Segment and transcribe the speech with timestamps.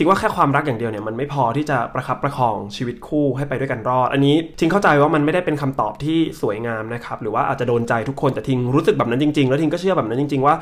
[0.00, 10.54] ทิ้งว่าแค่ความรักอย่างเดียวเนี่ยมันไม่พอที่จะประคับประคองชีวิตคู่ให้ไปด้วยกันรอด อันนี้ทิ้งเข้าใจว่ามันไม่ได้เป็นคำตอบที่สวยงามนะครับหรือว่าอาจจะโดนใจทุกคนแต่ทิ้งรู้สึกแบบนั้นจริง ๆ แล้วทิ้งก็เชื่อแบบนั้นจริง ๆ ว่า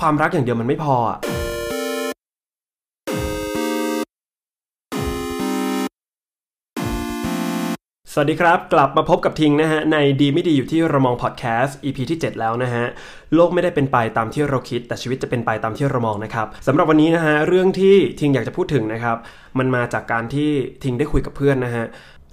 [0.00, 0.96] ความรักอย่างเดียวมันไม่พอ
[8.16, 12.84] สวัสดีครับ กลับมาพบกับทิงนะฮะ ในดีไม่ดีอยู่ที่เรามองพอดแคสต์ EP ที่ 7 แล้วนะฮะ
[13.34, 19.16] โลกไม่ได้เป็นไปตามที่เราคิด แต่ชีวิตจะเป็นไปตามที่เรามองนะครับสำหรับวันนี้นะฮะ เรื่องที่ทิงอยากจะพูดถึงนะครับ
[19.58, 20.50] มันมาจากการที่
[20.84, 21.84] ทิงได้คุยกับเพื่อนนะฮะ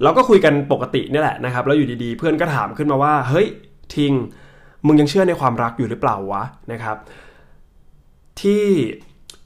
[0.03, 3.47] เราก็คุยกันปกตินี่แหละนะครับ แล้วอยู่ดีๆ เพื่อนก็ถามขึ้นมาว่า เฮ้ย
[3.95, 4.13] ทิง
[4.85, 6.97] มึงยังเชื่อในความรักอยู่หรือเปล่าวะนะครับ
[8.41, 8.63] ที่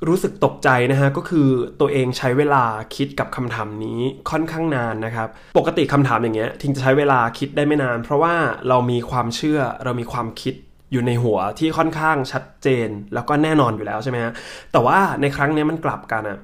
[0.07, 1.47] รู้สึกตกใจนะฮะก็คือ
[1.81, 2.63] ตัวเองใช้เวลา
[2.95, 3.99] คิดกับคำถามนี้
[4.31, 5.27] ค่อนข้างนานนะครับ
[5.57, 8.35] ปกติคำถามอย่างเงี้ยทิ้งจะใช้เวลาคิดได้ไม่นาน เพราะว่า
[8.69, 10.53] เรามีความเชื่อเรามีความคิด
[10.91, 14.33] อยู่ในหัวที่ค่อนข้างชัดเจน แล้วก็แน่นอนอยู่แล้วใช่ไหมฮะ
[14.71, 16.37] แต่ว่าในครั้งนี้มันกลับกันอะ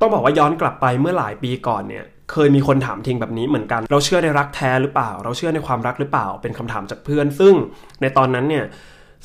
[0.00, 7.54] ต้องบอกว่าย้อนกลับไปเมื่อหลายปีก่อนเนี่ยเคยมีคนถามทิงแบบนี้เหมือนกัน เราเชื่อในรักแท้หรือเปล่า เราเชื่อในความรักหรือเปล่า เป็นคำถามจากเพื่อน ซึ่ง
[8.00, 8.64] ในตอนนั้นเนี่ย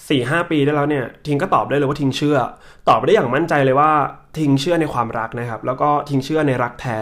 [0.09, 2.37] สี่ห้าปีได้แล้วเนี่ยทิงก็ตอบได้เลยว่าทิงเชื่อ
[2.89, 3.91] ตอบได้อย่างมั่นใจเลยว่า
[4.37, 6.99] ทิงเชื่อในความรักนะครับ แล้วก็ทิงเชื่อในรักแท้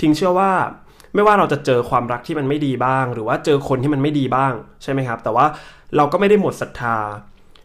[0.00, 0.50] ทิงเชื่อว่า
[1.14, 5.46] ไม่ว่าเราจะเจอความรักที่มันไม่ดีบ้าง หรือว่าเจอคนที่มันไม่ดีบ้างใช่ไหมครับ แต่ว่า
[5.96, 6.96] เราก็ไม่ได้หมดศรัทธา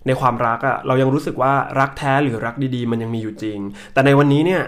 [0.08, 3.60] ในความรักอะ่ะเรายังรู้สึกว่ารักแท้หรือรักดีๆ มันยังมีอยู่จริง
[3.94, 4.62] แต่ในวันนี้เนี่ย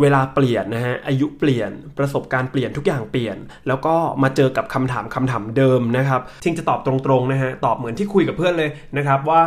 [0.00, 3.36] เวลาเปลี่ยนนะฮะอายุเปลี่ยนประสบการณ์เปลี่ยนทุกอย่างเปลี่ยน
[3.68, 9.40] แล้วก็มาเจอกับคำถามคำถามเดิมนะครับทิงจะตอบตรงๆนะฮะตอบเหมือนที่คุยกับเพื่อนเลยนะครับว่า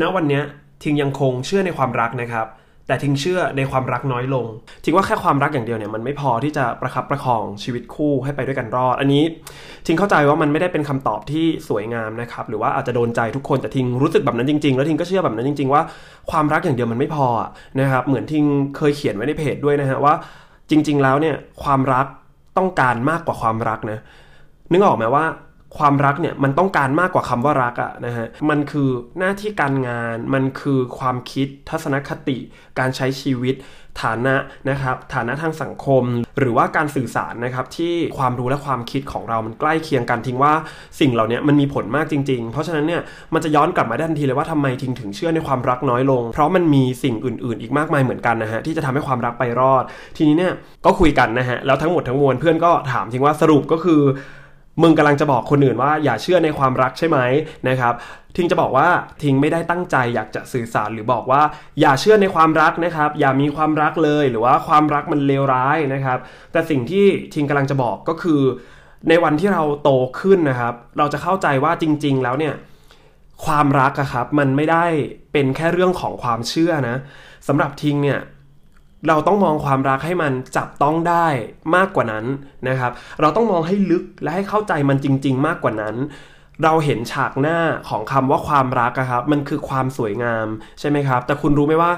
[0.00, 0.40] ณวันนี้
[0.82, 2.46] ทิงยังคงเชื่อในความรักนะครับ
[2.88, 4.46] แต่ทิงเชื่อในความรักน้อยลง
[4.84, 9.22] ทิงว่าแค่ความรักอย่างเดียวเนี่ยมันไม่พอที่จะประคับประคองชีวิตคู่ให้ไปด้วยกันรอด อันนี้
[9.86, 15.82] ทิงเข้าใจว่ามันไม่ได้เป็นคำตอบที่สวยงามนะครับหรือว่าอาจจะโดนใจทุกคนแต่ทิงรู้สึกแบบนั้นจริง ๆ แล้วทิงก็เชื่อแบบนั้นจริง ๆ ว่า
[16.30, 17.26] ความรักอย่างเดียวมันไม่พอ
[17.80, 18.44] นะครับเหมือนทิง
[18.76, 20.14] เคยเขียนไว้ในเพจด้วยนะฮะว่า
[20.70, 22.06] จริง ๆ แล้วเนี่ยความรัก
[22.58, 23.98] ต้องการมากกว่าความรักนะ
[24.72, 25.24] นึกออกไหมว่า
[25.76, 28.88] ความรักเนี่ยมันต้องการมากกว่าคำว่ารักอะนะฮะ มันคือ
[29.18, 32.38] หน้าที่การงาน มันคือความคิดทัศนคติ
[32.78, 33.56] การใช้ชีวิต
[34.02, 34.36] ฐานะ
[34.70, 36.04] นะครับ ฐานะทางสังคม
[36.38, 40.52] หรือว่าการสื่อสารนะครับที่ความรู้และความคิดของเรา มันใกล้เคียงกันทิ้งว่า
[41.00, 43.02] สิ่งเหล่านี้มันมีผลมากจริง ๆ เพราะฉะนั้นเนี่ย
[43.34, 49.84] มันจะย้อนกลับมาได้ทันทีเลยว่าทำไมทิ้งถึงเชื่อในความรักน้อยลง เพราะมันมีสิ่งอื่น ๆ อีกมากมายเหมือนกันนะฮะที่จะทำให้ความรักไปรอด
[50.16, 50.52] ทีนี้เนี่ย
[50.84, 54.02] ก็คุยกันนะฮะแล้วทั้งหมดทั้งมวลเพื่อนก็ถามทิ้งว่าสรุปก็คือ
[54.82, 57.18] มึงกำลังจะบอกคนอื่นว่าอย่าเชื่อในความรักใช่ไหม
[57.68, 57.94] นะครับ
[58.36, 58.88] ทิงจะบอกว่า
[59.22, 61.42] ทิงไม่ได้ตั้งใจอยากจะสื่อสารหรือบอกว่า
[61.80, 66.18] อย่าเชื่อในความรักนะครับ อย่ามีความรักเลยหรือว่าความรักมันเลวร้ายนะครับ
[66.52, 68.42] แต่สิ่งที่ทิงกำลังจะบอกก็คือ
[69.08, 69.90] ในวันที่เราโต
[70.20, 72.54] ขึ้นนะครับ เราจะเข้าใจว่าจริง ๆ แล้วเนี่ย
[73.44, 74.84] ความรักอะครับมันไม่ได้
[75.32, 76.96] เป็นแค่เรื่องของความเชื่อนะ
[77.48, 78.20] สำหรับทิงเนี่ย
[79.08, 81.26] เราต้องมองความรักให้มันจับต้องได้
[81.76, 82.24] มากกว่านั้น
[82.68, 85.96] นะครับ เราต้องมองให้ลึกและให้เข้าใจมันจริง ๆ มากกว่านั้น
[86.64, 87.58] เราเห็นฉากหน้า
[87.88, 90.46] ของคำว่าความรักครับ มันคือความสวยงาม
[90.80, 91.92] ใช่ไหมครับ แต่คุณรู้ไหมว่า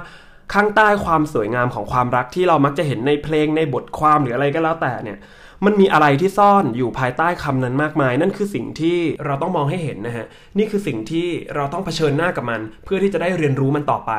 [0.52, 5.18] ข้างใต้ความสวยงามของความรักที่เรามักจะเห็นในเพลงในบทความหรืออะไรก็แล้วแต่เนี่ย
[5.64, 10.26] มันมีอะไรที่ซ่อนอยู่ภายใต้คำนั้นมากมาย นั่นคือสิ่งที่เราต้องมองให้เห็นนะฮะ
[10.58, 14.12] นี่คือสิ่งที่เราต้องเผชิญหน้ากับมัน เพื่อที่จะได้เรียนรู้มันต่อไป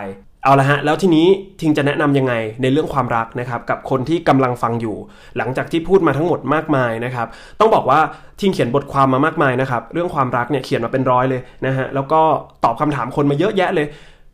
[0.44, 1.28] เอาละฮะแล้วทีนี้
[1.62, 4.96] ทิงจะแนะนํำยังไงในเรื่องความรักนะครับกับคนที่กำลังฟังอยู่
[5.38, 7.28] หลังจากที่พูดมาทั้งหมดมากมายนะครับ
[7.60, 8.00] ต้องบอกว่า
[8.40, 12.22] ทิงเขียนบทความมามากมายนะครับเรื่องความรักเนี่ยเขียนมาเป็นร้อยเลยนะฮะแล้วก็
[12.64, 13.88] ตอบคำถามคนมาเยอะแยะเลย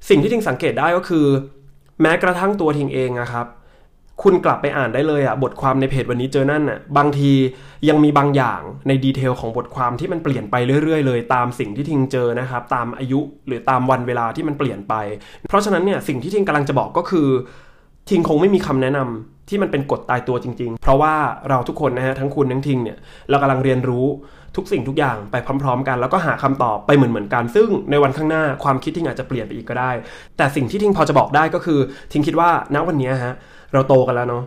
[0.09, 1.25] สิ่งที่ทิงสังเกตได้ก็คือ
[2.01, 3.45] แม้กระทั่งตัวทิงเองนะครับ
[4.23, 7.31] คุณกลับไปอ่านได้เลยอะบทความในเพจวันนี้เจอนั่นอะบางที
[7.89, 14.93] ยังมีบางอย่างในดีเทลของบทความที่มันเปลี่ยนไปเรื่อยๆ เลยตามสิ่งที่ทิงเจอนะครับ ตามอายุหรือตามวันเวลาที่มันเปลี่ยนไป
[15.47, 17.27] เพราะฉะนั้นเนี่ยสิ่งที่ทิงกำลังจะบอกก็คือ
[18.09, 21.13] ทิงคงไม่มีคำแนะนำที่มันเป็นกฎตายตัวจริง ๆ เพราะว่า
[21.49, 22.97] เราทุกคนนะฮะทั้งคุณทั้งทิงเนี่ย
[23.29, 24.05] เรากำลังเรียนรู้
[24.55, 29.91] ทุกสิ่งทุกอย่างไปพร้อม ๆ กัน แล้วก็หาคำตอบไปเหมือนๆกัน ซึ่งในวันข้างหน้าความคิดทิงอาจจะเปลี่ยนไปอีกก็ได้
[30.37, 31.79] แต่สิ่งที่ทิงพอจะบอกได้ก็คือ
[32.11, 33.35] ทิงคิดว่าณวันนี้ฮะ
[33.73, 34.43] เราโตกันแล้วเนาะ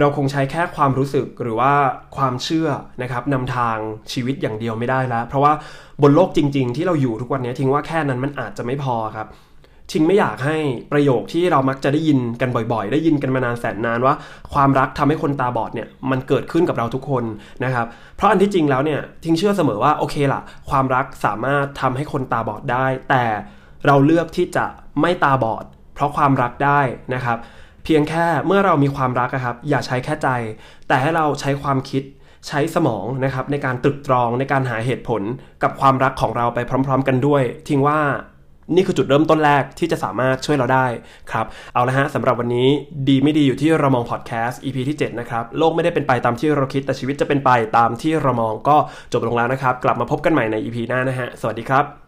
[0.00, 1.72] เราคงใช้แค่ความรู้สึกหรือว่า
[2.16, 2.68] ความเชื่อ
[3.02, 3.76] นะครับนำทาง
[4.12, 5.52] ชีวิตอย่างเดียวไม่ได้แล้ว เพราะว่า
[6.02, 9.28] บนโลกจริง ๆ ที่เราอยู่ทุกวันนี้ทิ้งว่าแค่นั้นมันอาจจะไม่พอครับ
[9.92, 10.56] ทิ้งไม่อยากให้
[10.92, 14.14] ประโยคที่เรามักจะได้ยินกันบ่อยๆ ได้ยินกันมานานแสนนานว่า
[14.52, 17.24] ความรักทำให้คนตาบอดเนี่ยมันเกิดขึ้นกับเราทุกคน
[17.64, 17.86] นะครับ
[18.16, 20.40] เพราะอันที่จริงแล้วเนี่ยทิ้งเชื่อเสมอว่าโอเคล่ะ
[20.70, 23.24] ความรักสามารถทำให้คนตาบอดได้ แต่
[23.86, 24.66] เราเลือกที่จะ
[25.00, 25.64] ไม่ตาบอด
[25.94, 26.80] เพราะความรักได้
[27.14, 27.38] นะครับ
[27.88, 30.28] พียงแค่เมื่อเรามีความรักครับอย่าใช้แค่ใจ
[30.88, 32.02] แต่ให้เราใช้ความคิด
[32.48, 35.22] ใช้สมองนะครับในการตรึกตรองในการหาเหตุผล
[35.62, 38.00] กับความรักของเราไปพร้อม ๆ กันด้วย ทิ้งว่า
[38.74, 40.86] นี่คือจุดเริ่มต้นแรกที่จะสามารถช่วยเราได้
[41.32, 42.68] ครับ เอาละฮะสำหรับวันนี้
[43.08, 48.76] ดีไม่ดีอยู่ที่เรามองพอดแคสต์ EP ที่ 7 นะครับ โลกไม่ได้เป็นไปตามที่เราคิดแต่ชีวิตจะเป็นไปตามที่เรามองก็
[49.12, 52.07] จบลงแล้วนะครับ กลับมาพบกันใหม่ใน EP หน้านะฮะสวัสดีครับ